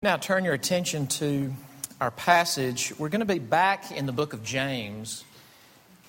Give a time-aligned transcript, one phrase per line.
[0.00, 1.52] Now, turn your attention to
[2.00, 2.92] our passage.
[3.00, 5.24] We're going to be back in the book of James,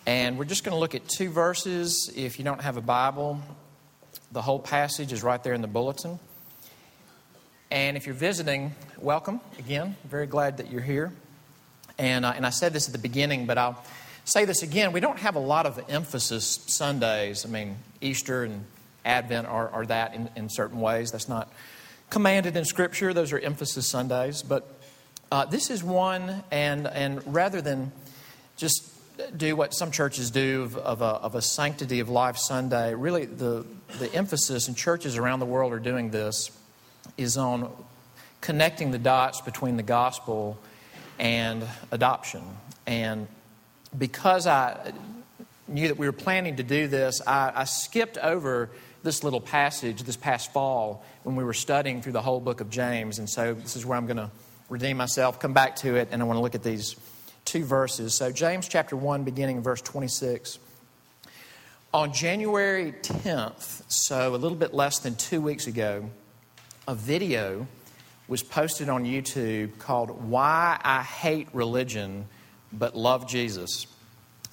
[0.05, 2.13] and we're just going to look at two verses.
[2.15, 3.41] If you don't have a Bible,
[4.31, 6.20] the whole passage is right there in the bulletin.
[7.71, 9.96] And if you're visiting, welcome again.
[10.03, 11.12] Very glad that you're here.
[11.97, 13.83] And, uh, and I said this at the beginning, but I'll
[14.24, 14.92] say this again.
[14.92, 17.44] We don't have a lot of emphasis Sundays.
[17.44, 18.66] I mean, Easter and
[19.03, 21.09] Advent are, are that in, in certain ways.
[21.09, 21.52] That's not
[22.09, 23.13] commanded in Scripture.
[23.13, 24.41] Those are emphasis Sundays.
[24.41, 24.67] But
[25.31, 27.91] uh, this is one, and, and rather than
[28.57, 28.91] just
[29.35, 33.25] do what some churches do of, of, a, of a sanctity of life Sunday, really
[33.25, 33.65] the,
[33.99, 36.51] the emphasis, and churches around the world are doing this,
[37.17, 37.71] is on
[38.41, 40.57] connecting the dots between the gospel
[41.20, 42.41] and adoption.
[42.87, 43.27] And
[43.98, 44.93] because I
[45.67, 48.70] knew that we were planning to do this, I, I skipped over
[49.03, 52.70] this little passage this past fall when we were studying through the whole book of
[52.70, 53.20] James.
[53.20, 54.30] And so this is where I'm going to
[54.70, 56.95] redeem myself, come back to it, and I want to look at these
[57.45, 58.13] two verses.
[58.13, 60.60] So, James chapter 1, beginning verse 26.
[61.91, 66.10] On January 10th, so a little bit less than two weeks ago,
[66.88, 67.68] a video
[68.28, 72.28] was posted on YouTube called Why I Hate Religion
[72.72, 73.88] But Love Jesus.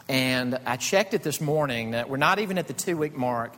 [0.09, 3.55] And I checked it this morning that we're not even at the two week mark,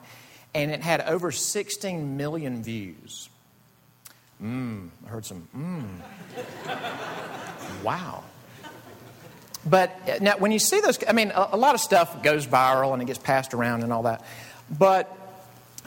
[0.54, 3.28] and it had over 16 million views.
[4.42, 6.00] Mmm, I heard some mmm.
[7.82, 8.22] wow.
[9.66, 12.46] But uh, now, when you see those, I mean, a, a, lot of stuff goes
[12.46, 14.24] viral and it gets passed around and all that.
[14.70, 15.14] But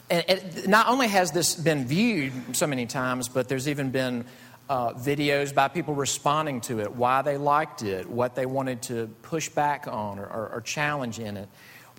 [0.10, 4.26] it, not only has this been viewed so many times, but there's even been
[4.70, 9.08] uh, videos by people responding to it, why they liked it, what they wanted to
[9.22, 11.50] push back on or, or, or challenge in it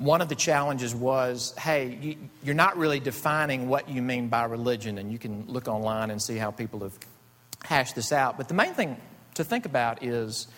[0.03, 4.45] one of the challenges was hey, you, are not really defining what you mean by
[4.45, 6.99] religion, and you can look online and see how people have
[7.65, 8.37] hashed this out.
[8.37, 8.97] But the main thing
[9.35, 10.49] to think about is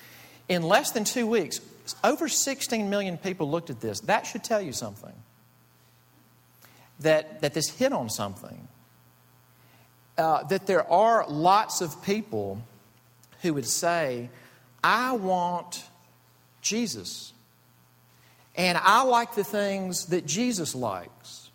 [0.49, 1.61] in less than two weeks,
[2.03, 4.01] over 16 million people looked at this.
[4.01, 5.13] That should tell you something.
[7.01, 8.69] That, that this hit on something.
[10.17, 12.63] Uh, that there are lots of people
[13.43, 14.31] who would say,
[14.83, 15.85] I want
[16.63, 17.34] Jesus.
[18.57, 21.51] And I like the things that Jesus likes.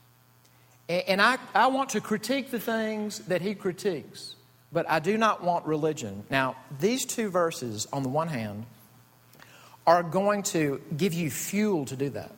[0.90, 4.36] And I, I want to critique the things that he critiques.
[4.72, 6.24] But I do not want religion.
[6.30, 8.66] Now, these two verses, on the one hand,
[9.88, 12.32] are going to give you fuel to do that.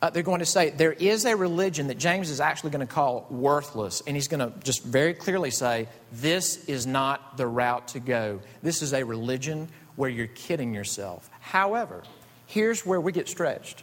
[0.00, 2.92] Uh, they're going to say there is a religion that James is actually going to
[2.92, 4.02] call worthless.
[4.06, 8.40] And he's going to just very clearly say, this is not the route to go.
[8.62, 11.30] This is a religion where you're kidding yourself.
[11.40, 12.02] However,
[12.52, 13.82] here's where we get stretched.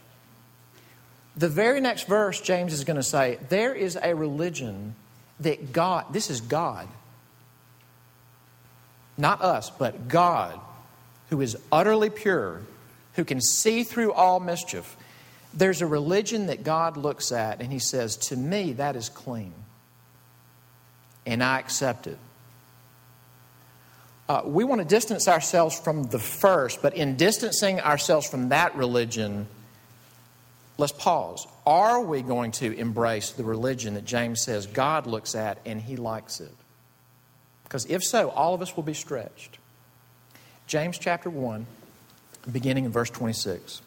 [1.36, 4.94] The very next verse, James is going to say, There is a religion
[5.40, 6.88] that God, this is God,
[9.16, 10.58] not us, but God,
[11.30, 12.62] who is utterly pure,
[13.14, 14.96] who can see through all mischief.
[15.52, 19.54] There's a religion that God looks at and he says, To me, that is clean.
[21.26, 22.18] And I accept it.
[24.30, 28.76] Uh, we want to distance ourselves from the first, but in distancing ourselves from that
[28.76, 29.48] religion,
[30.78, 31.48] let's pause.
[31.66, 35.96] Are we going to embrace the religion that James says God looks at and he
[35.96, 36.54] likes it?
[37.64, 39.58] Because if so, all of us will be stretched.
[40.68, 41.66] James chapter 1,
[42.52, 43.82] beginning in verse 26.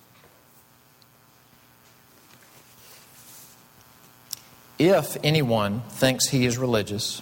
[4.78, 7.22] If anyone thinks he is religious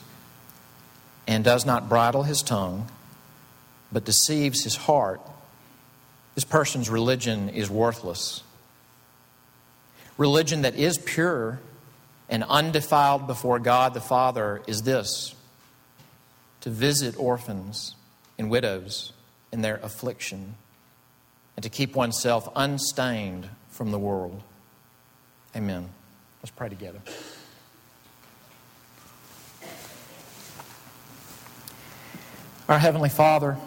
[1.28, 2.88] and does not bridle his tongue,
[3.92, 5.22] but deceives his heart,
[6.36, 8.44] this person's religion is worthless.
[10.18, 11.60] Religion that is pure
[12.30, 15.36] and undefiled before God the Father is this
[16.62, 17.96] to visit orphans
[18.38, 19.14] and widows
[19.52, 20.56] in their affliction
[21.56, 24.42] and to keep oneself unstained from the world.
[25.56, 25.90] Amen.
[26.42, 27.00] Let's pray together.
[32.70, 33.58] Our Heavenly Father,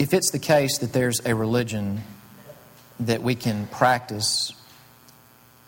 [0.00, 2.00] if it's the case that there's a religion
[3.00, 4.50] that we can practice,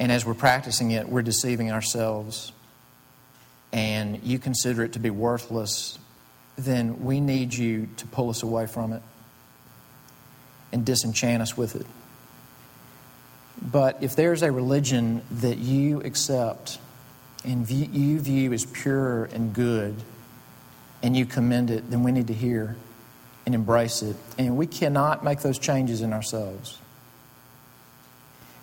[0.01, 2.51] and as we're practicing it, we're deceiving ourselves,
[3.75, 5.99] and you consider it to be worthless,
[6.57, 9.03] then we need you to pull us away from it
[10.73, 11.87] and disenchant us with it.
[13.61, 16.79] But if there's a religion that you accept
[17.45, 19.95] and you view as pure and good,
[21.03, 22.77] and you commend it, then we need to hear
[23.45, 24.17] and embrace it.
[24.39, 26.79] And we cannot make those changes in ourselves.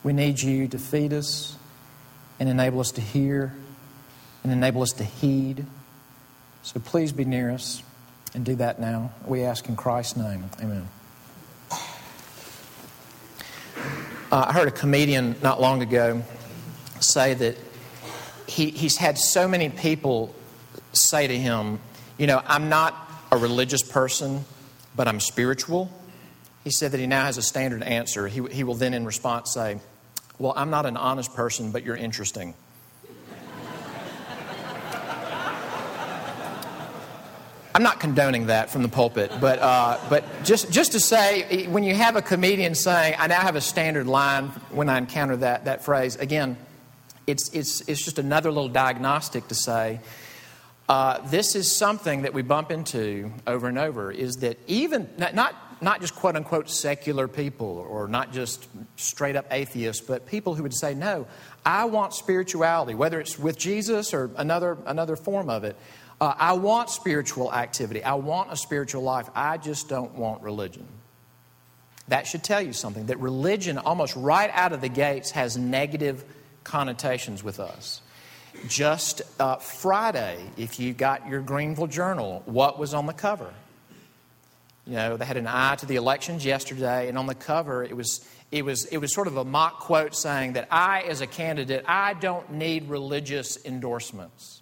[0.04, 1.58] We need you to feed us
[2.40, 3.54] and enable us to hear
[4.44, 5.66] and enable us to heed
[6.64, 7.84] So please be near us
[8.34, 9.12] and do that now.
[9.26, 10.46] We ask in Christ's name.
[10.62, 10.88] Amen.
[14.32, 16.22] Uh, I heard a comedian not long ago
[17.00, 17.58] say that
[18.46, 20.36] he, he's had so many people
[20.94, 21.80] say to him,
[22.18, 22.96] You know, I'm not
[23.32, 24.46] a religious person,
[25.00, 25.90] but I'm spiritual.
[26.66, 28.28] He said that he now has a standard answer.
[28.28, 29.80] He, he will then, in response, say,
[30.40, 32.54] Well, I'm not an honest person, but you're interesting.
[37.74, 41.86] I'm not condoning that from the pulpit, but, uh, but just, just to say, when
[41.86, 45.64] you have a comedian saying, I now have a standard line when I encounter that,
[45.64, 46.58] that phrase, again,
[47.26, 50.02] it's, it's, it's just another little diagnostic to say,
[50.90, 55.36] uh, this is something that we bump into over and over is that even, not,
[55.36, 60.56] not, not just quote unquote secular people or not just straight up atheists, but people
[60.56, 61.28] who would say, no,
[61.64, 65.76] I want spirituality, whether it's with Jesus or another, another form of it.
[66.20, 68.04] Uh, I want spiritual activity.
[68.04, 69.30] I want a spiritual life.
[69.36, 70.88] I just don't want religion.
[72.08, 76.26] That should tell you something that religion, almost right out of the gates, has negative
[76.64, 78.02] connotations with us.
[78.68, 83.54] Just uh, Friday, if you got your Greenville Journal, what was on the cover?
[84.86, 87.96] You know, they had an eye to the elections yesterday, and on the cover, it
[87.96, 91.28] was, it was, it was sort of a mock quote saying that I, as a
[91.28, 94.62] candidate, I don't need religious endorsements.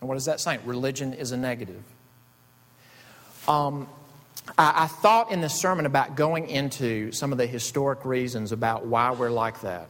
[0.00, 0.60] And what is that saying?
[0.64, 1.82] Religion is a negative.
[3.46, 3.88] Um,
[4.58, 8.86] I, I thought in this sermon about going into some of the historic reasons about
[8.86, 9.88] why we're like that.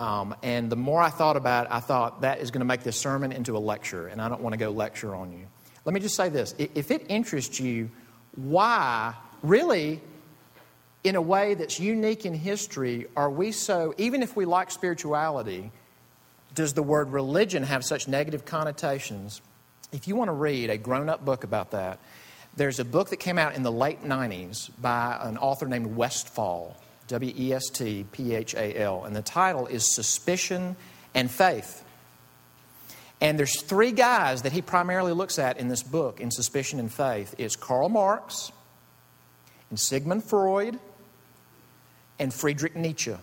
[0.00, 2.82] Um, and the more I thought about it, I thought that is going to make
[2.82, 5.46] this sermon into a lecture, and I don't want to go lecture on you.
[5.84, 7.90] Let me just say this if it interests you,
[8.34, 10.00] why, really,
[11.04, 15.70] in a way that's unique in history, are we so, even if we like spirituality,
[16.54, 19.42] does the word religion have such negative connotations?
[19.92, 21.98] If you want to read a grown up book about that,
[22.56, 26.74] there's a book that came out in the late 90s by an author named Westphal,
[27.10, 30.76] W E S T P H A L, and the title is Suspicion
[31.14, 31.84] and Faith.
[33.20, 36.90] And there's three guys that he primarily looks at in this book in Suspicion and
[36.90, 37.34] Faith.
[37.36, 38.50] It's Karl Marx,
[39.68, 40.78] and Sigmund Freud,
[42.18, 43.16] and Friedrich Nietzsche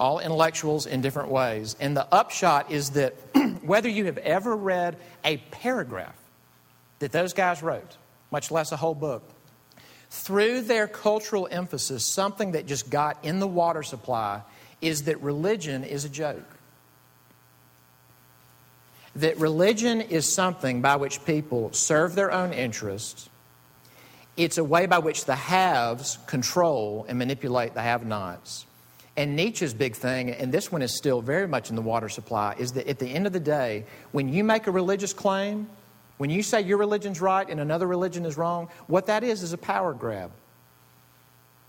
[0.00, 1.76] all intellectuals in different ways.
[1.78, 3.12] And the upshot is that
[3.62, 6.16] whether you have ever read a paragraph
[7.00, 7.98] that those guys wrote,
[8.30, 9.22] much less a whole book,
[10.10, 14.42] through their cultural emphasis, something that just got in the water supply
[14.80, 16.42] is that religion is a joke.
[19.16, 23.28] That religion is something by which people serve their own interests.
[24.36, 28.66] It's a way by which the haves control and manipulate the have nots.
[29.16, 32.54] And Nietzsche's big thing, and this one is still very much in the water supply,
[32.58, 35.68] is that at the end of the day, when you make a religious claim,
[36.20, 39.54] when you say your religion's right and another religion is wrong, what that is is
[39.54, 40.30] a power grab.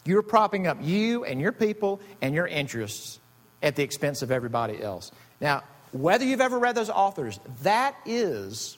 [0.04, 3.22] You're propping up you and your people and your interests
[3.64, 5.14] at the expense of everybody else.
[5.40, 5.64] Now,
[5.94, 8.78] whether you've ever read those authors, that is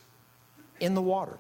[0.80, 1.40] in the water.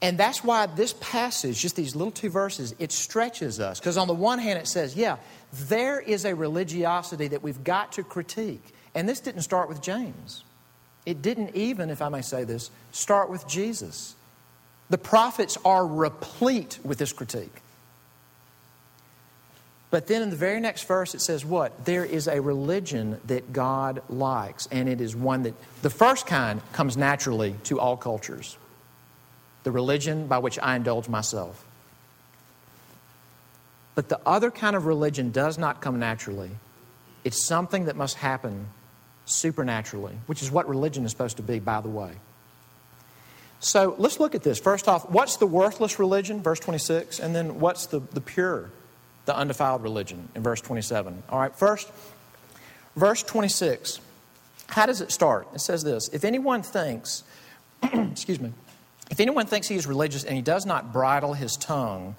[0.00, 3.80] And that's why this passage, just these little two verses, it stretches us.
[3.80, 5.16] Because on the one hand, it says, yeah,
[5.52, 8.62] there is a religiosity that we've got to critique.
[8.94, 10.44] And this didn't start with James.
[11.08, 14.14] It didn't even, if I may say this, start with Jesus.
[14.90, 17.62] The prophets are replete with this critique.
[19.90, 21.86] But then in the very next verse, it says what?
[21.86, 26.60] There is a religion that God likes, and it is one that the first kind
[26.74, 28.58] comes naturally to all cultures
[29.62, 31.64] the religion by which I indulge myself.
[33.94, 36.50] But the other kind of religion does not come naturally.
[37.24, 38.68] It's something that must happen
[39.28, 42.12] supernaturally, which is what religion is supposed to be, by the way.
[43.60, 44.58] So let's look at this.
[44.58, 48.70] First off, what's the worthless religion, verse 26, and then what's the, the pure,
[49.24, 51.22] the undefiled religion in verse 27.
[51.28, 51.90] All right, first,
[52.96, 54.00] verse 26.
[54.68, 55.48] How does it start?
[55.54, 57.24] It says this If anyone thinks,
[57.82, 58.52] excuse me,
[59.10, 62.14] if anyone thinks he is religious and he does not bridle his tongue,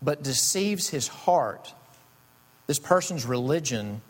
[0.00, 1.74] but deceives his heart,
[2.66, 4.00] this person's religion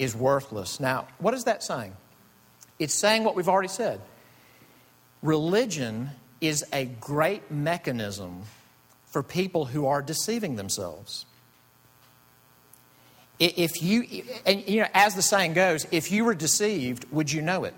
[0.00, 0.80] is worthless.
[0.80, 1.94] Now, what is that saying?
[2.78, 4.00] It's saying what we've already said.
[5.22, 8.44] Religion is a great mechanism
[9.04, 11.26] for people who are deceiving themselves.
[13.38, 17.42] If you, and you know, as the saying goes, if you were deceived, would you
[17.42, 17.74] know it?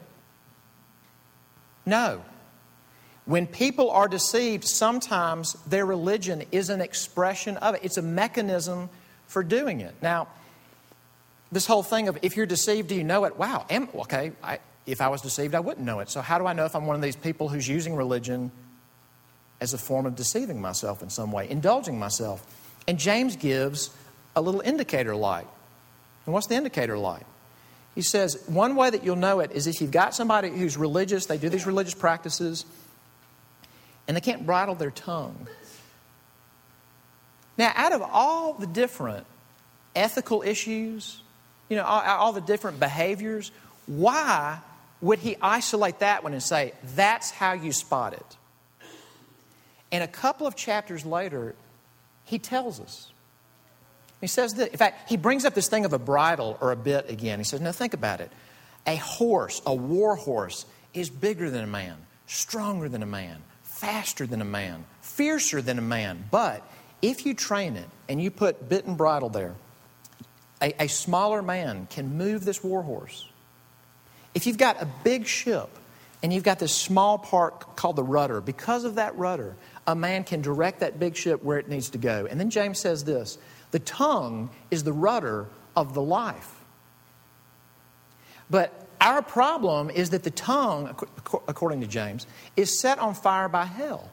[1.84, 2.22] No.
[3.24, 8.90] When people are deceived, sometimes their religion is an expression of it, it's a mechanism
[9.26, 9.94] for doing it.
[10.00, 10.28] Now,
[11.52, 13.36] this whole thing of if you're deceived, do you know it?
[13.36, 16.10] Wow, am, okay, I, if I was deceived, I wouldn't know it.
[16.10, 18.50] So, how do I know if I'm one of these people who's using religion
[19.60, 22.44] as a form of deceiving myself in some way, indulging myself?
[22.88, 23.90] And James gives
[24.34, 25.46] a little indicator light.
[26.26, 27.26] And what's the indicator light?
[27.94, 31.26] He says, one way that you'll know it is if you've got somebody who's religious,
[31.26, 32.64] they do these religious practices,
[34.08, 35.46] and they can't bridle their tongue.
[37.58, 39.26] Now, out of all the different
[39.94, 41.22] ethical issues,
[41.68, 43.50] you know, all, all the different behaviors,
[43.86, 44.58] why
[45.00, 48.36] would he isolate that one and say, that's how you spot it?
[49.90, 51.54] And a couple of chapters later,
[52.24, 53.10] he tells us.
[54.20, 56.76] He says that, in fact, he brings up this thing of a bridle or a
[56.76, 57.40] bit again.
[57.40, 58.30] He says, now think about it.
[58.86, 60.64] A horse, a war horse,
[60.94, 65.78] is bigger than a man, stronger than a man, faster than a man, fiercer than
[65.78, 66.24] a man.
[66.30, 66.62] But
[67.02, 69.54] if you train it and you put bit and bridle there,
[70.62, 73.28] a, a smaller man can move this war horse.
[74.34, 75.68] If you've got a big ship
[76.22, 80.24] and you've got this small part called the rudder, because of that rudder, a man
[80.24, 82.26] can direct that big ship where it needs to go.
[82.30, 83.38] And then James says this
[83.72, 86.60] the tongue is the rudder of the life.
[88.48, 90.94] But our problem is that the tongue,
[91.48, 92.26] according to James,
[92.56, 94.10] is set on fire by hell.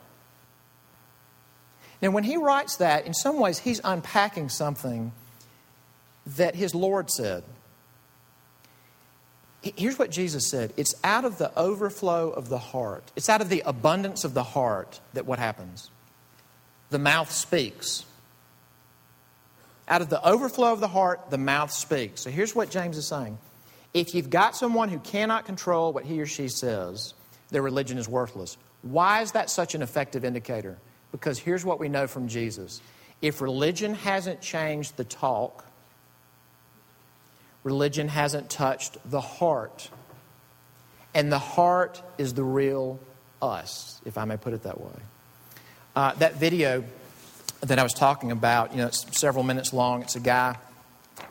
[2.02, 5.12] Now, when he writes that, in some ways, he's unpacking something
[6.38, 7.44] that his Lord said.
[9.62, 13.50] Here's what Jesus said it's out of the overflow of the heart, it's out of
[13.50, 15.90] the abundance of the heart that what happens?
[16.90, 18.06] The mouth speaks.
[19.88, 22.22] Out of the overflow of the heart, the mouth speaks.
[22.22, 23.40] So here's what James is saying.
[23.92, 27.16] If you've got someone who cannot control what he or she says,
[27.50, 28.58] their religion is worthless.
[28.84, 30.78] Why is that such an effective indicator?
[31.12, 32.82] Because here's what we know from Jesus
[33.22, 35.66] if religion hasn't changed the talk,
[37.70, 39.92] religion hasn't touched the heart.
[41.14, 43.00] And the heart is the real
[43.44, 45.00] us, if I may put it that way.
[45.96, 46.84] Uh, that video
[47.62, 50.02] that I was talking about, you know, it's several minutes long.
[50.02, 50.58] It's a guy,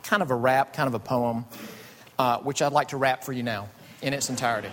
[0.03, 1.43] kind of a rap, kind of a poem,
[2.17, 3.67] uh, which I'd like to rap for you now
[4.01, 4.69] in its entirety.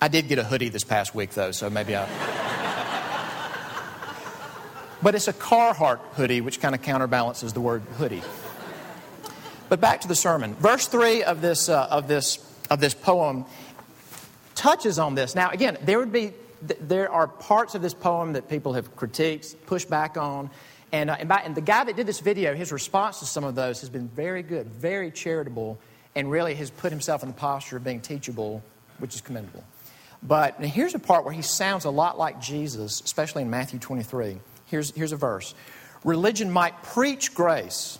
[0.00, 2.49] I did get a hoodie this past week, though, so maybe I.
[5.02, 8.22] but it's a Carhartt hoodie, which kind of counterbalances the word hoodie.
[9.68, 10.54] But back to the sermon.
[10.54, 12.38] Verse 3 of this, uh, of this,
[12.70, 13.44] of this poem
[14.54, 15.34] touches on this.
[15.34, 19.54] Now, again, there would be there are parts of this poem that people have critiqued,
[19.66, 20.50] pushed back on.
[20.92, 23.44] And, uh, and, by, and, the guy that did this video, his response to some
[23.44, 25.78] of those has been very good, very charitable,
[26.14, 28.62] and really has put himself in the posture of being teachable,
[28.98, 29.64] which is commendable.
[30.22, 34.38] But here's a part where he sounds a lot like Jesus, especially in Matthew 23.
[34.70, 35.54] Here's, here's a verse
[36.04, 37.98] Religion might preach grace.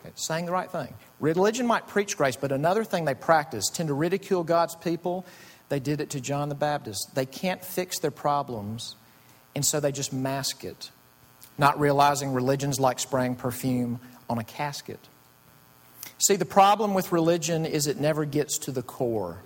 [0.00, 0.94] Okay, saying the right thing.
[1.20, 5.26] Religion might preach grace, but another thing they practice tend to ridicule God's people.
[5.68, 7.14] They did it to John the Baptist.
[7.14, 8.96] They can't fix their problems,
[9.54, 10.90] and so they just mask it,
[11.58, 15.00] not realizing religion's like spraying perfume on a casket.
[16.18, 19.42] See, the problem with religion is it never gets to the core.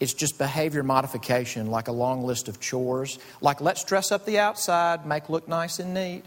[0.00, 3.18] It's just behavior modification, like a long list of chores.
[3.40, 6.24] Like, let's dress up the outside, make look nice and neat.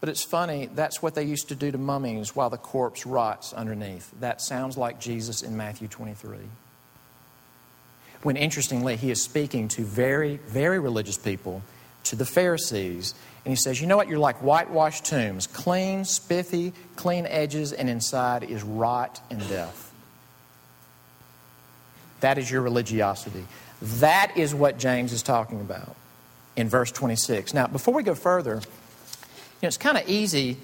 [0.00, 3.52] But it's funny, that's what they used to do to mummies while the corpse rots
[3.52, 4.12] underneath.
[4.20, 6.38] That sounds like Jesus in Matthew 23.
[8.22, 11.62] When interestingly, he is speaking to very, very religious people,
[12.04, 14.08] to the Pharisees, and he says, You know what?
[14.08, 19.85] You're like whitewashed tombs, clean, spiffy, clean edges, and inside is rot and death.
[22.20, 23.44] That is your religiosity.
[23.82, 25.96] That is what James is talking about
[26.56, 27.52] in verse 26.
[27.54, 28.60] Now, before we go further, you
[29.62, 30.56] know, it's kind of easy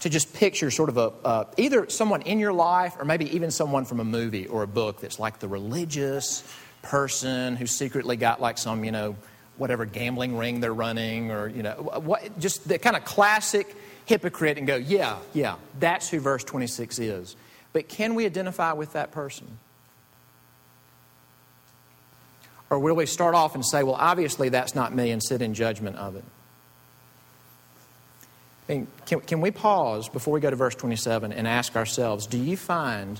[0.00, 3.50] to just picture sort of a uh, either someone in your life or maybe even
[3.50, 6.44] someone from a movie or a book that's like the religious
[6.82, 9.16] person who secretly got like some, you know,
[9.56, 13.74] whatever gambling ring they're running or, you know, what, just the kind of classic
[14.06, 17.36] hypocrite and go, yeah, yeah, that's who verse 26 is.
[17.72, 19.58] But can we identify with that person?
[22.70, 25.54] Or will we start off and say, well, obviously that's not me and sit in
[25.54, 26.24] judgment of it?
[28.68, 32.26] I mean, can, can we pause before we go to verse 27 and ask ourselves,
[32.26, 33.18] do you find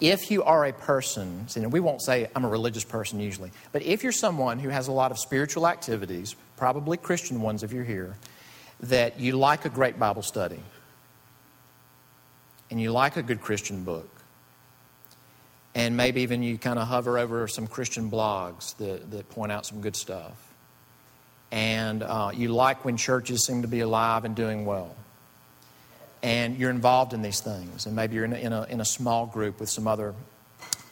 [0.00, 3.82] if you are a person, see, we won't say I'm a religious person usually, but
[3.82, 7.84] if you're someone who has a lot of spiritual activities, probably Christian ones if you're
[7.84, 8.16] here,
[8.80, 10.58] that you like a great Bible study
[12.68, 14.08] and you like a good Christian book,
[15.74, 19.64] and maybe even you kind of hover over some Christian blogs that, that point out
[19.66, 20.32] some good stuff.
[21.50, 24.94] And uh, you like when churches seem to be alive and doing well.
[26.22, 28.84] and you're involved in these things, and maybe you're in a, in a, in a
[28.84, 30.14] small group with some other,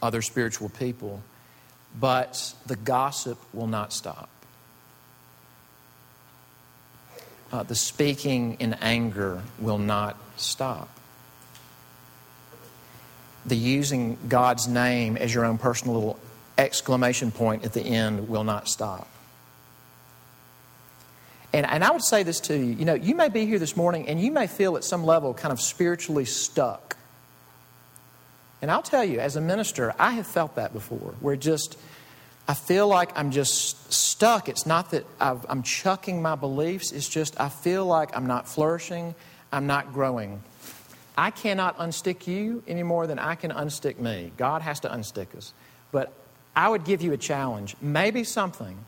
[0.02, 1.22] other spiritual people,
[1.99, 4.28] but the gossip will not stop.
[7.52, 10.88] Uh, the speaking in anger will not stop.
[13.47, 16.20] The using God's name as your own personal little
[16.59, 19.09] exclamation point at the end will not stop.
[21.52, 23.76] And, and I would say this to you you know, you may be here this
[23.76, 26.97] morning and you may feel at some level kind of spiritually stuck.
[28.62, 31.78] And I'll tell you, as a minister, I have felt that before, where just,
[32.47, 34.50] I feel like I'm just stuck.
[34.50, 38.47] It's not that i am chucking my beliefs, it's just I feel like I'm not
[38.47, 39.14] flourishing,
[39.50, 40.42] I'm not growing.
[41.17, 44.33] I cannot unstick you any more than I can unstick me.
[44.37, 45.52] God has to unstick us.
[45.93, 46.12] But
[46.55, 47.76] I would give you a challenge.
[47.81, 48.79] Maybe something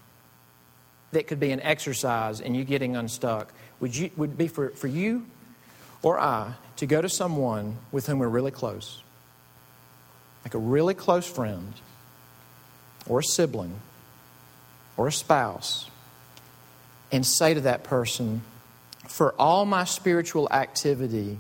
[1.13, 4.89] that could be an exercise in you getting unstuck would, you, would be for, for
[4.89, 5.27] you
[6.03, 9.03] or I to go to someone with whom we're really close,
[10.45, 11.75] like a really close friend,
[13.07, 13.75] or a sibling,
[14.97, 15.89] or a spouse,
[17.11, 18.43] and say to that person,
[19.09, 21.39] For all my spiritual activity,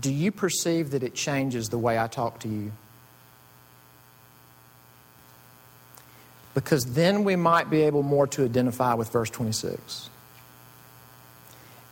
[0.00, 2.72] do you perceive that it changes the way I talk to you?
[6.54, 10.08] because then we might be able more to identify with verse 26.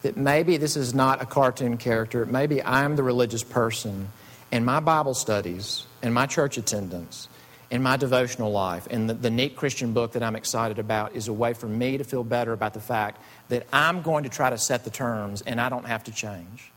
[0.03, 4.09] That maybe this is not a cartoon character, maybe I'm the religious person,
[4.51, 7.29] and my Bible studies, and my church attendance,
[7.71, 11.29] and my devotional life, and the, the neat Christian book that I'm excited about is
[11.29, 14.51] a way for me to feel better about the fact that I'm going to try
[14.51, 16.72] to set the terms and I don't have to change.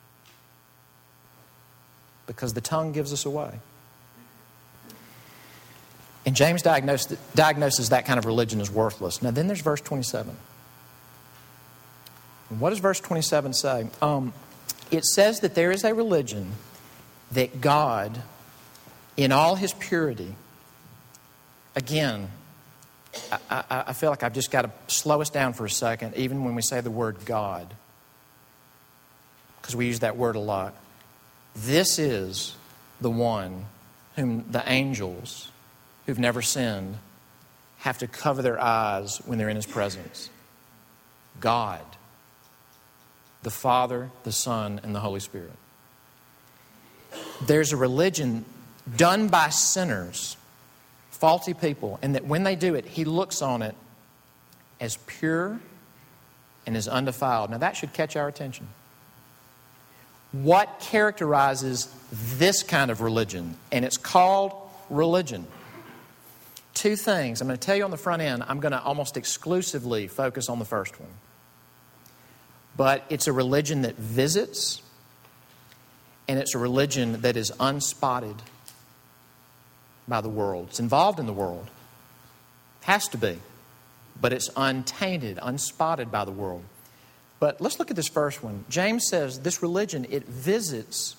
[2.28, 3.60] Because the tongue gives us away.
[6.26, 9.22] And James diagnoses that kind of religion as worthless.
[9.22, 10.36] Now, then there's verse 27.
[12.50, 13.88] And what does verse 27 say?
[14.02, 14.34] Um,
[14.90, 16.52] it says that there is a religion
[17.32, 18.22] that God,
[19.18, 20.36] in all his purity,
[21.76, 22.30] again,
[23.32, 26.16] I, I, I feel like I've just got to slow us down for a second,
[26.16, 27.74] even when we say the word God,
[29.62, 30.76] because we use that word a lot.
[31.56, 32.56] This is
[33.00, 33.66] the one
[34.16, 35.52] whom the angels
[36.06, 36.98] who've never sinned
[37.78, 40.30] have to cover their eyes when they're in His presence.
[41.40, 41.82] God,
[43.44, 45.52] the Father, the Son, and the Holy Spirit.
[47.46, 48.46] There's a religion
[48.98, 50.38] done by sinners,
[51.12, 53.76] faulty people, and that when they do it, He looks on it
[54.80, 55.60] as pure
[56.66, 57.52] and as undefiled.
[57.52, 58.68] Now, that should catch our attention.
[60.42, 63.56] What characterizes this kind of religion?
[63.72, 64.54] And it's called
[64.90, 65.48] religion
[66.76, 67.42] two things.
[67.42, 70.50] I'm going to tell you on the front end, I'm going to almost exclusively focus
[70.50, 71.10] on the first one.
[72.78, 74.82] But it's a religion that visits,
[76.28, 78.36] and it's a religion that is unspotted
[80.08, 80.68] by the world.
[80.70, 81.70] It's involved in the world.
[82.82, 83.40] Has to be.
[84.22, 86.64] But it's untainted, unspotted by the world.
[87.40, 88.66] But let's look at this first one.
[88.70, 91.16] James says this religion, it visits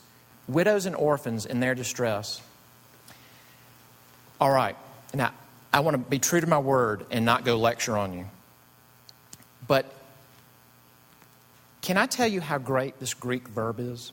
[0.49, 2.41] widows and orphans in their distress.
[4.41, 4.77] All right.
[5.15, 5.33] Now,
[5.73, 8.27] I want to be true to my word and not go lecture on you.
[9.67, 9.93] But
[11.83, 14.13] can I tell you how great this Greek verb is?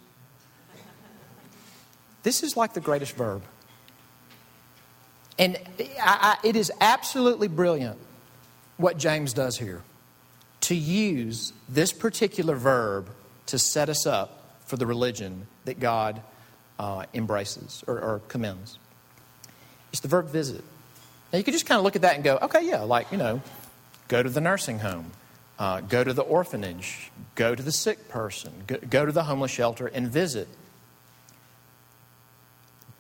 [2.24, 3.44] This is like the greatest verb.
[5.38, 7.98] And I, I, it is absolutely brilliant
[8.78, 9.82] what James does here
[10.63, 13.10] to use this particular verb
[13.47, 16.21] to set us up for the religion that God
[16.80, 18.78] uh, embraces or, or commends.
[19.91, 20.63] It's the verb visit.
[21.32, 23.17] Now, you could just kind of look at that and go, okay, yeah, like, you
[23.17, 23.41] know,
[24.08, 25.12] go to the nursing home,
[25.60, 29.52] uh, go to the orphanage, go to the sick person, go, go to the homeless
[29.52, 30.47] shelter and visit.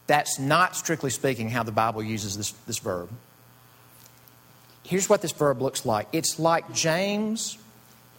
[0.07, 3.09] That's not, strictly speaking, how the Bible uses this, this verb.
[4.83, 7.57] Here's what this verb looks like it's like James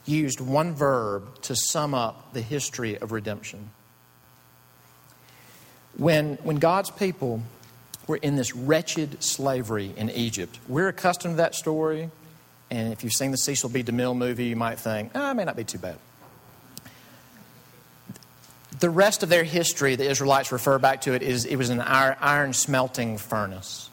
[0.06, 3.70] used one verb to sum up the history of redemption.
[5.96, 7.42] When, when God's people
[8.06, 10.58] we're in this wretched slavery in Egypt.
[10.68, 12.10] We're accustomed to that story,
[12.70, 13.82] and if you've seen the Cecil B.
[13.82, 15.96] DeMille movie, you might think, oh, it may not be too bad.
[18.80, 21.80] The rest of their history, the Israelites refer back to it, is it was an
[21.80, 23.88] iron smelting furnace.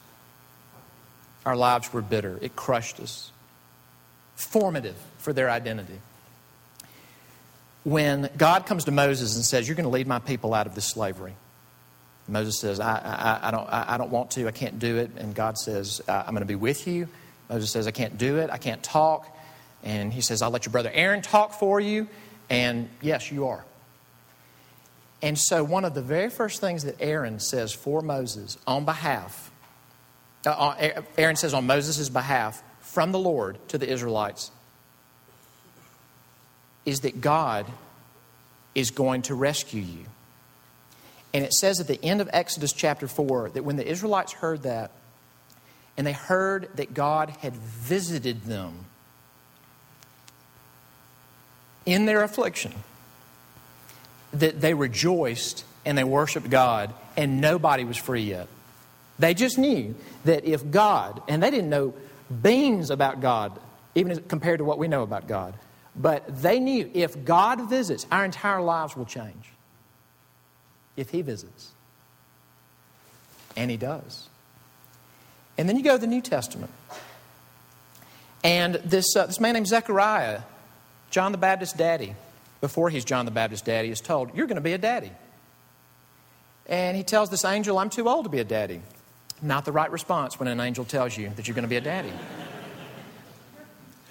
[1.44, 3.30] Our lives were bitter, it crushed us.
[4.36, 6.00] Formative for their identity.
[7.84, 10.74] When God comes to Moses and says, You're going to lead my people out of
[10.74, 11.34] this slavery,
[12.28, 15.10] Moses says, I, I, I don't, I, I, don't want to, I can't do it.
[15.16, 17.08] And God says, I'm going to be with you.
[17.50, 19.28] Moses says, I can't do it, I can't talk.
[19.82, 22.08] And he says, I'll let your brother Aaron talk for you.
[22.48, 23.64] And yes, you are.
[25.20, 29.51] And so, one of the very first things that Aaron says for Moses on behalf,
[30.50, 34.50] uh, Aaron says on Moses' behalf from the Lord to the Israelites,
[36.84, 37.66] is that God
[38.74, 40.04] is going to rescue you.
[41.34, 44.62] And it says at the end of Exodus chapter 4 that when the Israelites heard
[44.64, 44.90] that,
[45.96, 48.86] and they heard that God had visited them
[51.84, 52.72] in their affliction,
[54.32, 58.48] that they rejoiced and they worshiped God, and nobody was free yet.
[59.22, 61.94] They just knew that if God, and they didn't know
[62.42, 63.56] beans about God,
[63.94, 65.54] even compared to what we know about God,
[65.94, 69.52] but they knew if God visits, our entire lives will change.
[70.96, 71.70] If He visits.
[73.56, 74.28] And He does.
[75.56, 76.72] And then you go to the New Testament.
[78.42, 80.40] And this, uh, this man named Zechariah,
[81.10, 82.16] John the Baptist's daddy,
[82.60, 85.12] before he's John the Baptist's daddy, is told, You're going to be a daddy.
[86.66, 88.82] And he tells this angel, I'm too old to be a daddy.
[89.42, 91.80] Not the right response when an angel tells you that you're going to be a
[91.80, 92.12] daddy.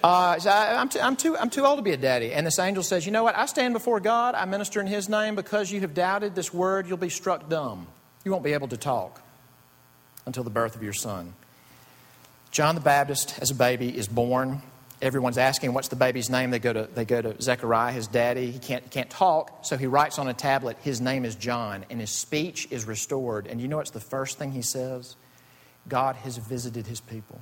[0.03, 2.33] Uh, so I, am too, I'm, too, I'm too old to be a daddy.
[2.33, 3.37] And this angel says, You know what?
[3.37, 4.35] I stand before God.
[4.35, 5.35] I minister in His name.
[5.35, 7.87] Because you have doubted this word, you'll be struck dumb.
[8.25, 9.21] You won't be able to talk
[10.25, 11.33] until the birth of your son.
[12.51, 14.61] John the Baptist, as a baby, is born.
[15.01, 16.51] Everyone's asking, What's the baby's name?
[16.51, 18.51] They go to, they go to Zechariah, his daddy.
[18.51, 21.99] He can't, can't talk, so he writes on a tablet, His name is John, and
[21.99, 23.47] his speech is restored.
[23.47, 25.15] And you know what's the first thing he says?
[25.91, 27.41] God has visited his people.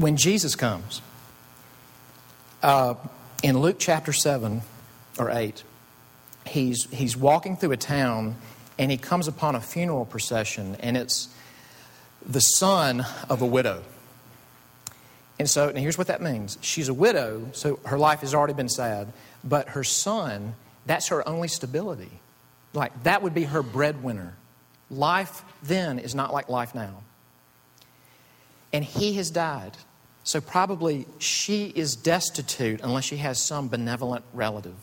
[0.00, 1.02] when Jesus comes,
[2.62, 2.94] uh,
[3.42, 4.62] in Luke chapter 7
[5.18, 5.62] or 8,
[6.46, 8.36] he's, he's walking through a town
[8.78, 11.28] and he comes upon a funeral procession, and it's
[12.24, 13.82] the son of a widow.
[15.38, 18.54] And so, and here's what that means she's a widow, so her life has already
[18.54, 19.12] been sad,
[19.44, 20.54] but her son,
[20.86, 22.10] that's her only stability.
[22.72, 24.36] Like, that would be her breadwinner.
[24.90, 27.02] Life then is not like life now.
[28.72, 29.76] And he has died.
[30.22, 34.76] So, probably she is destitute unless she has some benevolent relative.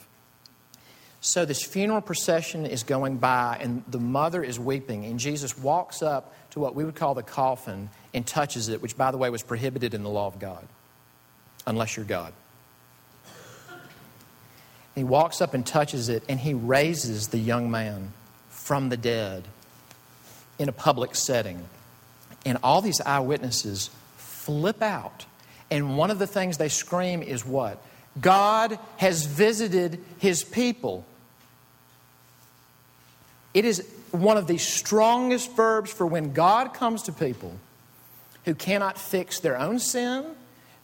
[1.21, 6.01] So, this funeral procession is going by, and the mother is weeping, and Jesus walks
[6.01, 9.29] up to what we would call the coffin and touches it, which, by the way,
[9.29, 10.67] was prohibited in the law of God,
[11.65, 12.33] unless you're God.
[14.97, 18.13] He walks up and touches it, and he raises the young man
[18.49, 19.43] from the dead
[20.57, 21.63] in a public setting.
[22.47, 25.27] And all these eyewitnesses flip out.
[25.69, 27.79] And one of the things they scream is what?
[28.19, 31.05] God has visited his people.
[33.53, 37.55] It is one of the strongest verbs for when God comes to people
[38.45, 40.25] who cannot fix their own sin,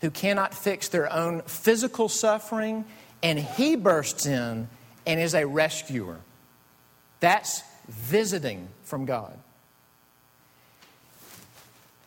[0.01, 2.85] who cannot fix their own physical suffering,
[3.23, 4.67] and he bursts in
[5.07, 6.19] and is a rescuer.
[7.21, 9.37] That's visiting from God.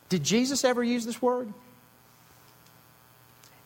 [0.08, 1.52] Did Jesus ever use this word?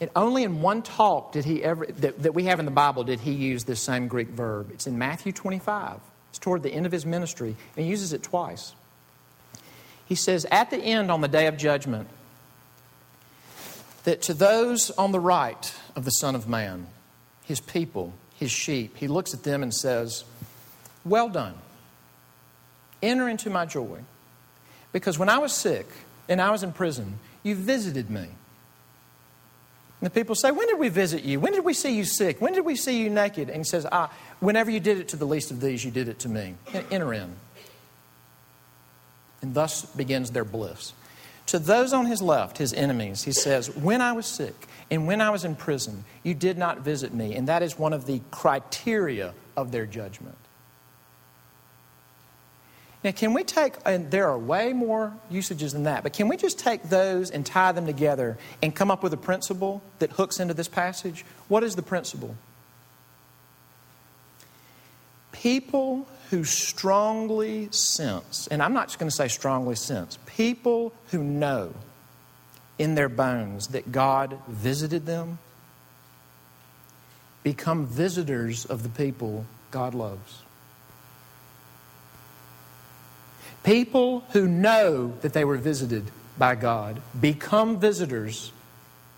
[0.00, 3.04] And only in one talk did he ever, that, that we have in the Bible,
[3.04, 4.70] did he use this same Greek verb.
[4.72, 6.00] It's in Matthew 25.
[6.30, 8.74] It's toward the end of his ministry, and he uses it twice.
[10.06, 12.08] He says, At the end, on the day of judgment,
[14.04, 16.86] that to those on the right of the Son of Man,
[17.50, 20.24] his people, his sheep, he looks at them and says,
[21.04, 21.54] Well done.
[23.02, 23.98] Enter into my joy.
[24.92, 25.88] Because when I was sick,
[26.28, 28.20] and I was in prison, you visited me.
[28.20, 28.30] And
[30.00, 31.40] the people say, When did we visit you?
[31.40, 32.40] When did we see you sick?
[32.40, 33.48] When did we see you naked?
[33.48, 36.06] And he says, Ah, whenever you did it to the least of these, you did
[36.06, 36.54] it to me.
[36.92, 37.34] Enter in.
[39.42, 40.92] And thus begins their bliss.
[41.50, 44.54] To those on his left, his enemies, he says, When I was sick
[44.88, 47.34] and when I was in prison, you did not visit me.
[47.34, 50.38] And that is one of the criteria of their judgment.
[53.02, 56.36] Now, can we take, and there are way more usages than that, but can we
[56.36, 60.38] just take those and tie them together and come up with a principle that hooks
[60.38, 61.24] into this passage?
[61.48, 62.36] What is the principle?
[65.32, 71.22] People who strongly sense, and I'm not just going to say strongly sense, people who
[71.22, 71.72] know
[72.78, 75.38] in their bones that God visited them
[77.42, 80.42] become visitors of the people God loves.
[83.62, 86.04] People who know that they were visited
[86.38, 88.52] by God become visitors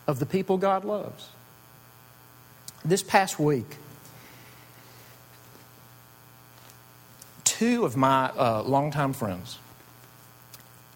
[0.07, 1.29] of the people God loves.
[2.85, 3.77] This past week,
[7.63, 9.57] two of my uh, longtime friends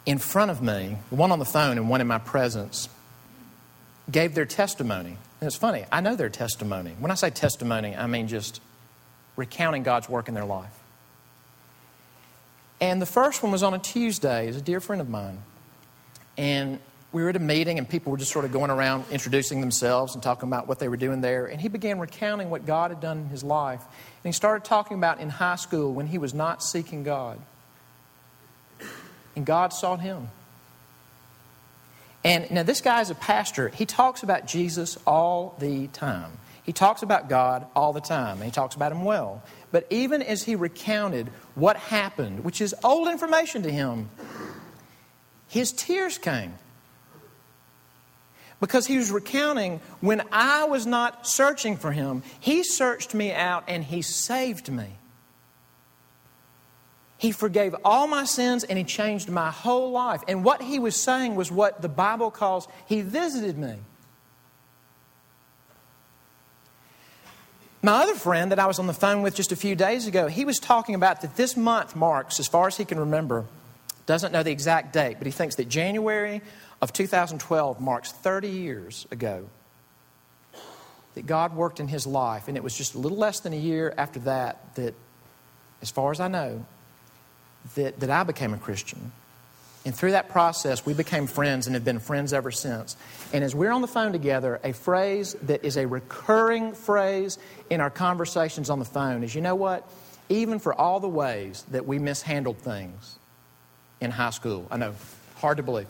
[0.05, 2.89] in front of me, one on the phone and one in my presence,
[4.11, 6.97] gave their testimony And it's funny, I know their testimony.
[6.99, 8.61] When I say testimony, I mean just
[9.37, 10.73] recounting God's work in their life.
[12.81, 14.49] And the first one was on a Tuesday.
[14.49, 15.39] is a dear friend of mine.
[16.37, 16.81] And
[17.13, 20.15] we were at a meeting, and people were just sort of going around introducing themselves
[20.15, 21.47] and talking about what they were doing there.
[21.47, 23.81] And he began recounting what God had done in his life.
[23.81, 27.39] And he started talking about in high school when he was not seeking God.
[29.35, 30.29] And God sought him.
[32.25, 33.69] And now, this guy is a pastor.
[33.69, 36.33] He talks about Jesus all the time.
[36.65, 39.45] He talks about God all the time, and he talks about him well.
[39.71, 44.11] But even as he recounted what happened, which is old information to him,
[45.47, 46.55] his tears came.
[48.61, 53.65] Because he was recounting when I was not searching for him, he searched me out
[53.69, 54.97] and he saved me.
[57.19, 60.23] He forgave all my sins and He changed my whole life.
[60.29, 63.77] And what He was saying was what the Bible calls He visited me.
[67.83, 70.27] My other friend that I was on the phone with just a few days ago,
[70.27, 73.45] he was talking about that this month marks, as far as he can remember,
[74.07, 76.43] doesn't know the exact date, but he thinks that January
[76.81, 79.49] of 2012 marks 30 years ago
[81.15, 82.47] that God worked in his life.
[82.47, 84.95] And it was just a little less than a year after that that,
[85.81, 86.65] as far as I know,
[87.75, 89.13] that, that I became a Christian.
[89.87, 92.97] And through that process, we became friends and have been friends ever since.
[93.33, 97.39] And as we're on the phone together, a phrase that is a recurring phrase
[97.71, 99.89] in our conversations on the phone is you know what?
[100.29, 103.17] Even for all the ways that we mishandled things
[104.01, 104.95] in high school, I know,
[105.37, 105.87] hard to believe,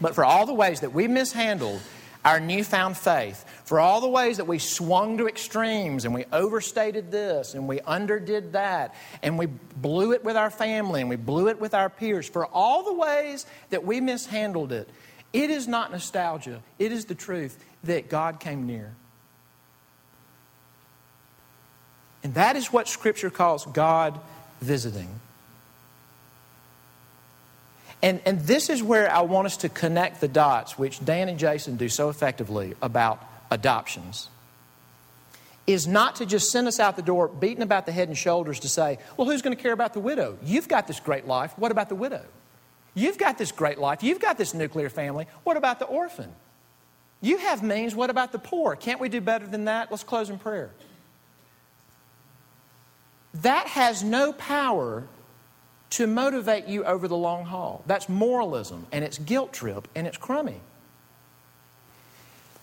[0.00, 1.80] but for all the ways that we mishandled
[2.24, 7.10] our newfound faith, for all the ways that we swung to extremes and we overstated
[7.10, 11.48] this and we underdid that and we blew it with our family and we blew
[11.48, 14.88] it with our peers, for all the ways that we mishandled it,
[15.32, 16.62] it is not nostalgia.
[16.78, 18.94] It is the truth that God came near.
[22.22, 24.18] And that is what Scripture calls God
[24.60, 25.20] visiting.
[28.04, 31.38] And, and this is where I want us to connect the dots, which Dan and
[31.38, 34.28] Jason do so effectively about adoptions.
[35.66, 38.60] Is not to just send us out the door beating about the head and shoulders
[38.60, 40.36] to say, well, who's going to care about the widow?
[40.44, 41.54] You've got this great life.
[41.56, 42.26] What about the widow?
[42.92, 44.02] You've got this great life.
[44.02, 45.26] You've got this nuclear family.
[45.42, 46.30] What about the orphan?
[47.22, 47.94] You have means.
[47.94, 48.76] What about the poor?
[48.76, 49.90] Can't we do better than that?
[49.90, 50.68] Let's close in prayer.
[53.32, 55.04] That has no power
[55.90, 57.82] to motivate you over the long haul.
[57.86, 60.60] That's moralism, and it's guilt trip, and it's crummy.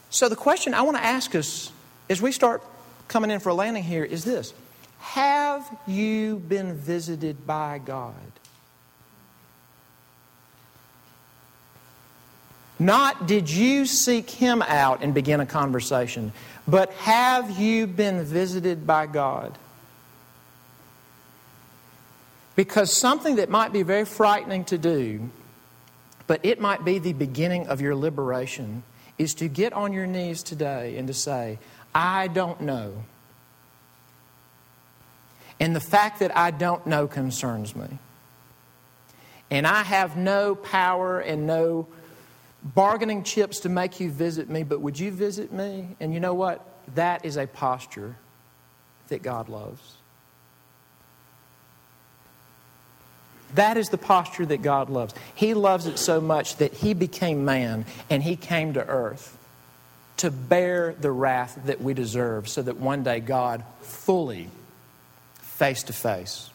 [0.10, 1.72] So, the question I want to ask us
[2.10, 2.62] as we start
[3.08, 4.54] coming in for a landing here is this
[5.00, 8.16] Have you been visited by God?
[12.82, 16.34] Not did you seek Him out and begin a conversation,
[16.68, 19.56] but have you been visited by God?
[22.62, 25.32] Because something that might be very frightening to do,
[26.28, 28.84] but it might be the beginning of your liberation,
[29.18, 31.58] is to get on your knees today and to say,
[31.96, 33.04] I don't know.
[35.60, 37.98] And the fact that I don't know concerns me.
[39.50, 41.88] And I have no power and no
[42.64, 45.96] bargaining chips to make you visit me, but would you visit me?
[46.00, 46.64] And you know what?
[46.94, 48.18] That is a posture
[49.08, 49.96] that God loves.
[53.56, 55.14] That is the posture that God loves.
[55.36, 59.38] He loves it so much that He became man and He came to earth
[60.18, 64.50] to bear the wrath that we deserve so that one day God fully,
[65.40, 66.50] face to face,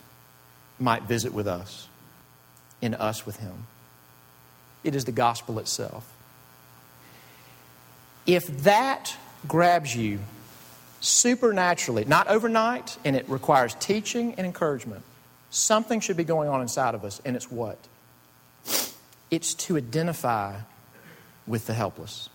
[0.79, 1.89] might visit with us,
[2.81, 3.67] in us with Him.
[4.85, 6.13] It is the gospel itself.
[8.25, 9.17] If that
[9.49, 10.21] grabs you
[11.01, 15.03] supernaturally, not overnight, and it requires teaching and encouragement,
[15.51, 17.79] Something should be going on inside of us, and it's what?
[19.31, 20.61] It's to identify
[21.47, 22.29] with the helpless.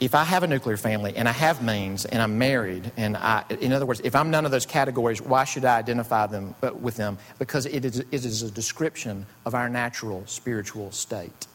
[0.00, 3.44] If I have a nuclear family and I have means and I'm married, and I,
[3.60, 6.96] in other words, if I'm none of those categories, why should I identify them with
[6.96, 7.18] them?
[7.38, 11.46] Because it is, it is a description of our natural spiritual state.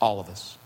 [0.00, 0.56] All of us.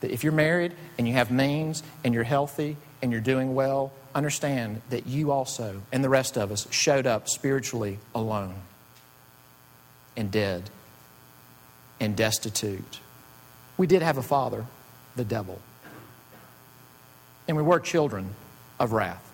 [0.00, 3.92] That if you're married and you have means and you're healthy and you're doing well,
[4.14, 8.54] understand that you also and the rest of us showed up spiritually alone
[10.16, 10.70] and dead
[12.00, 13.00] and destitute.
[13.76, 14.66] We did have a father,
[15.16, 15.60] the devil,
[17.48, 18.34] and we were children
[18.78, 19.28] of wrath.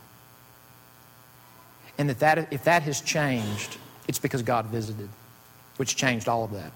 [1.96, 5.08] And that, that if that has changed, it's because God visited,
[5.76, 6.72] which changed all of that.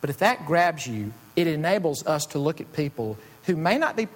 [0.00, 3.96] But if that grabs you, it enables us to look at people who may not
[3.96, 4.08] be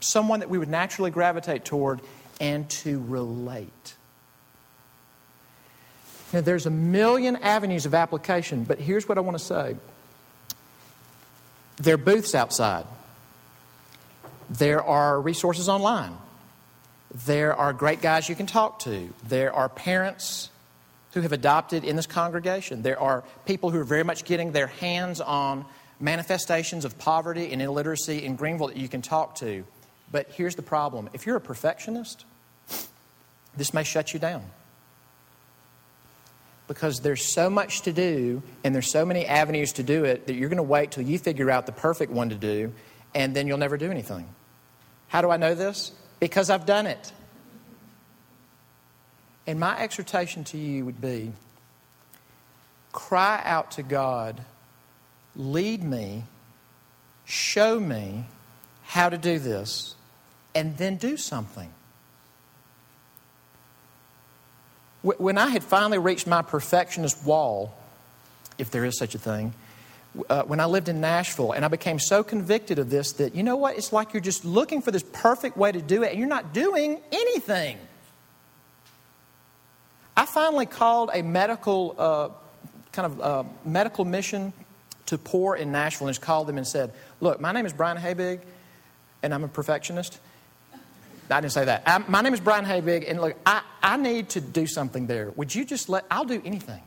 [0.00, 2.00] someone that we would naturally gravitate toward
[2.40, 3.94] and to relate.
[6.32, 9.76] Now, there's a million avenues of application, but here's what I want to say.
[11.76, 12.86] There are booths outside,
[14.48, 16.16] there are resources online,
[17.26, 20.50] there are great guys you can talk to, there are parents
[21.14, 24.68] who have adopted in this congregation, there are people who are very much getting their
[24.68, 25.64] hands on
[25.98, 29.64] manifestations of poverty and illiteracy in Greenville that you can talk to.
[30.12, 32.24] But here's the problem if you're a perfectionist,
[33.56, 34.44] this may shut you down.
[36.66, 40.34] Because there's so much to do and there's so many avenues to do it that
[40.34, 42.72] you're going to wait till you figure out the perfect one to do
[43.12, 44.28] and then you'll never do anything.
[45.08, 45.90] How do I know this?
[46.20, 47.12] Because I've done it.
[49.48, 51.32] And my exhortation to you would be
[52.92, 54.40] cry out to God,
[55.34, 56.24] lead me,
[57.24, 58.26] show me
[58.84, 59.96] how to do this,
[60.54, 61.72] and then do something.
[65.02, 67.74] When I had finally reached my perfectionist wall,
[68.58, 69.54] if there is such a thing,
[70.28, 73.42] uh, when I lived in Nashville, and I became so convicted of this that, you
[73.42, 76.18] know what, it's like you're just looking for this perfect way to do it, and
[76.18, 77.78] you're not doing anything.
[80.16, 82.28] I finally called a medical, uh,
[82.92, 84.52] kind of uh, medical mission
[85.06, 87.96] to poor in Nashville and just called them and said, Look, my name is Brian
[87.96, 88.40] Habig,
[89.22, 90.18] and I'm a perfectionist.
[91.30, 91.82] I didn't say that.
[91.86, 95.30] I, my name is Brian Habig, and look, I, I need to do something there.
[95.36, 96.82] Would you just let, I'll do anything.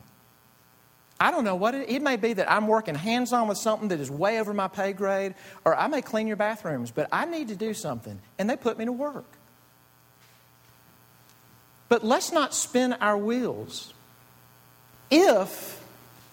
[1.18, 3.88] I don't know what it, it may be that I'm working hands on with something
[3.88, 7.24] that is way over my pay grade, or I may clean your bathrooms, but I
[7.24, 8.20] need to do something.
[8.38, 9.24] And they put me to work.
[11.88, 13.94] But let's not spin our wheels.
[15.10, 15.82] If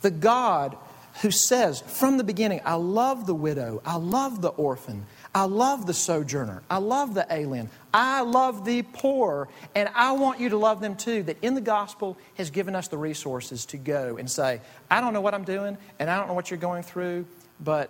[0.02, 0.76] the God
[1.22, 5.86] who says from the beginning, I love the widow, I love the orphan, I love
[5.86, 6.62] the sojourner.
[6.70, 7.70] I love the alien.
[7.94, 9.48] I love the poor.
[9.76, 11.24] And I want you to love them too.
[11.24, 15.14] That in the gospel has given us the resources to go and say, I don't
[15.14, 17.26] know what I'm doing and I don't know what you're going through,
[17.62, 17.90] but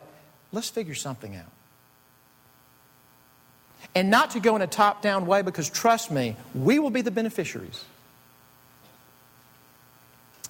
[0.51, 1.49] let's figure something out.
[3.95, 7.01] And not to go in a top down way because trust me, we will be
[7.01, 7.84] the beneficiaries.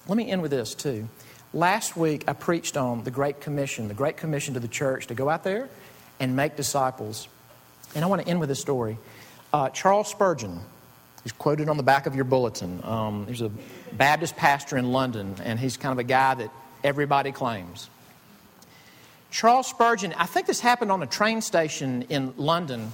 [0.07, 1.07] Let me end with this too.
[1.53, 5.13] Last week I preached on the Great Commission, the Great Commission to the church to
[5.13, 5.69] go out there
[6.21, 7.27] and make disciples.
[7.93, 8.97] And I want to end with a story.
[9.51, 10.61] Uh, Charles Spurgeon,
[11.23, 12.79] he's quoted on the back of your bulletin.
[12.85, 13.51] Um, he's a
[13.91, 16.49] Baptist pastor in London, and he's kind of a guy that
[16.83, 17.89] everybody claims.
[19.31, 22.91] Charles Spurgeon, I think this happened on a train station in London.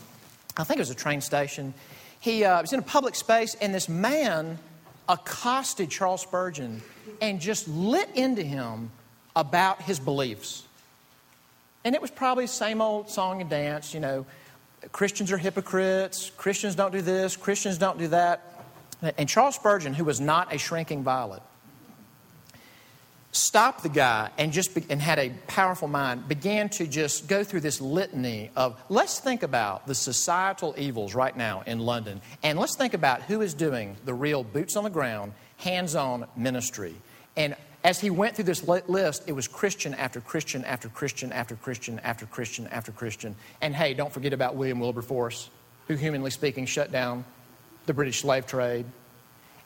[0.55, 1.73] I think it was a train station.
[2.19, 4.57] He uh, was in a public space, and this man
[5.09, 6.81] accosted Charles Spurgeon
[7.21, 8.91] and just lit into him
[9.35, 10.66] about his beliefs.
[11.87, 14.25] And it was probably the same old song and dance, you know,
[14.91, 18.61] Christians are hypocrites, Christians don't do this, Christians don't do that.
[19.17, 21.41] And Charles Spurgeon, who was not a shrinking violet,
[23.31, 27.41] stopped the guy and just be, and had a powerful mind began to just go
[27.41, 32.57] through this litany of let's think about the societal evils right now in london and
[32.57, 36.95] let's think about who is doing the real boots on the ground hands-on ministry
[37.35, 41.55] and as he went through this list, it was Christian after Christian after Christian after
[41.55, 43.35] Christian after Christian after Christian.
[43.61, 45.49] And hey, don't forget about William Wilberforce,
[45.87, 47.23] who, humanly speaking, shut down
[47.85, 48.85] the British slave trade.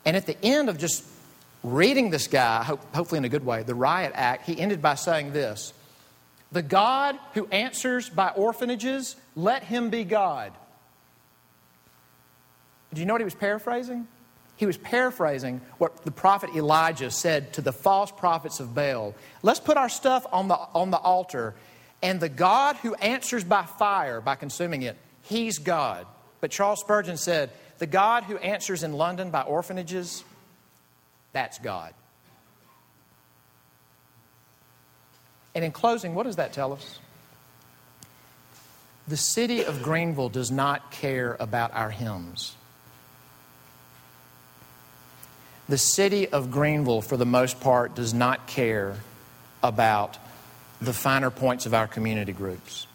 [0.04, 1.04] And at the end of just
[1.62, 5.32] reading this guy, hopefully in a good way, the Riot Act, he ended by saying
[5.32, 5.72] this
[6.52, 10.52] The God who answers by orphanages, let him be God.
[12.92, 14.06] Do you know what he was paraphrasing?
[14.56, 19.14] He was paraphrasing what the prophet Elijah said to the false prophets of Baal.
[19.42, 21.54] Let's put our stuff on the, on the altar,
[22.02, 26.06] and the God who answers by fire, by consuming it, he's God.
[26.40, 30.22] But Charles Spurgeon said, the God who answers in London by orphanages,
[31.32, 31.94] that's God.
[35.54, 36.98] And in closing, what does that tell us?
[39.08, 42.54] The city of Greenville does not care about our hymns.
[45.68, 48.96] The city of Greenville, for the most part, does not care
[49.62, 50.18] about
[50.80, 52.86] the finer points of our community groups,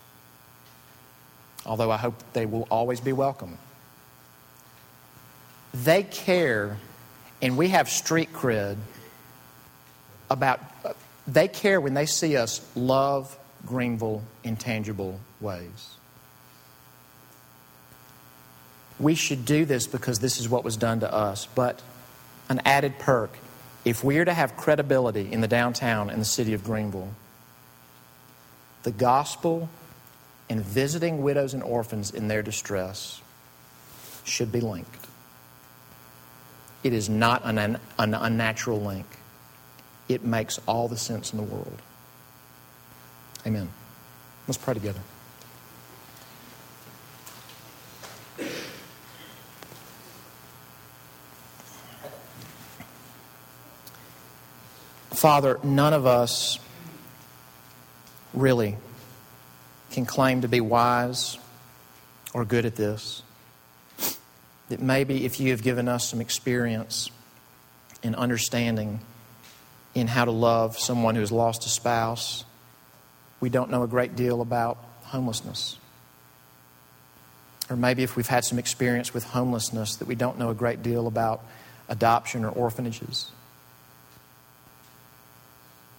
[1.65, 3.57] although I hope they will always be welcome.
[5.73, 6.77] They care,
[7.41, 8.77] and we have street cred
[10.29, 10.59] about,
[11.25, 15.95] they care when they see us love Greenville in tangible ways.
[18.99, 21.81] We should do this because this is what was done to us, but
[22.49, 23.37] an added perk
[23.85, 27.13] if we are to have credibility in the downtown and the city of Greenville.
[28.83, 29.69] the gospel
[30.49, 33.21] and visiting widows and orphans in their distress
[34.23, 35.07] should be linked.
[36.83, 39.05] It is not an, an, unnatural link.
[40.07, 41.81] It makes all the sense in the world.
[43.45, 43.69] Amen.
[44.47, 45.01] Let's pray together.
[55.17, 56.59] Father, none of us
[58.35, 58.77] really
[59.89, 61.39] can claim to be wise
[62.35, 63.23] or good at this.
[64.69, 67.09] That maybe if you have given us some experience
[68.03, 68.99] in understanding
[69.95, 72.45] in how to love someone who has lost a spouse,
[73.39, 75.79] we don't know a great deal about homelessness.
[77.71, 80.83] Or maybe if we've had some experience with homelessness, that we don't know a great
[80.83, 81.43] deal about
[81.89, 83.31] adoption or orphanages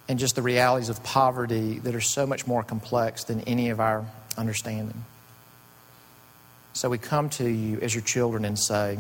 [0.09, 3.79] and just the realities of poverty that are so much more complex than any of
[3.79, 4.07] our
[4.37, 5.05] understanding.
[6.73, 8.99] So we come to you as your children and say,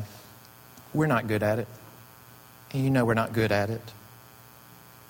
[0.92, 1.68] We're not good at it.
[2.72, 3.80] And you know we're not good at it.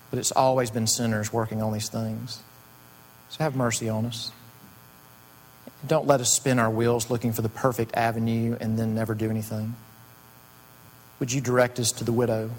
[0.09, 2.41] But it's always been sinners working on these things.
[3.29, 4.31] So have mercy on us.
[5.85, 9.29] Don't let us spin our wheels looking for the perfect avenue and then never do
[9.29, 9.75] anything.
[11.19, 12.49] Would you direct us to the widow,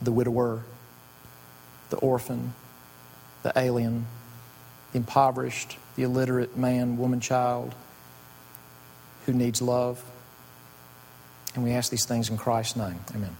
[0.00, 0.62] the widower?
[1.90, 2.54] The orphan,
[3.42, 4.06] the alien,
[4.92, 7.74] the impoverished, the illiterate man, woman, child
[9.26, 10.02] who needs love.
[11.54, 13.00] And we ask these things in Christ's name.
[13.14, 13.36] Amen.